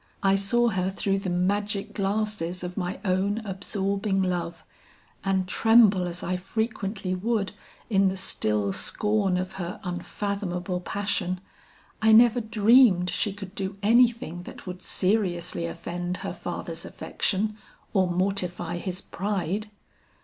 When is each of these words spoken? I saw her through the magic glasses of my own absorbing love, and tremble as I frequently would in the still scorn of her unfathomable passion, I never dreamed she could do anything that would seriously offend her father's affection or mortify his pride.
I 0.23 0.33
saw 0.35 0.69
her 0.69 0.89
through 0.89 1.19
the 1.19 1.29
magic 1.29 1.93
glasses 1.93 2.63
of 2.63 2.75
my 2.75 2.99
own 3.05 3.37
absorbing 3.45 4.23
love, 4.23 4.63
and 5.23 5.47
tremble 5.47 6.07
as 6.07 6.23
I 6.23 6.37
frequently 6.37 7.13
would 7.13 7.51
in 7.87 8.07
the 8.09 8.17
still 8.17 8.73
scorn 8.73 9.37
of 9.37 9.51
her 9.61 9.79
unfathomable 9.83 10.79
passion, 10.79 11.39
I 12.01 12.13
never 12.13 12.41
dreamed 12.41 13.11
she 13.11 13.31
could 13.31 13.53
do 13.53 13.77
anything 13.83 14.41
that 14.41 14.65
would 14.65 14.81
seriously 14.81 15.67
offend 15.67 16.17
her 16.25 16.33
father's 16.33 16.83
affection 16.83 17.55
or 17.93 18.07
mortify 18.09 18.77
his 18.77 19.01
pride. 19.01 19.67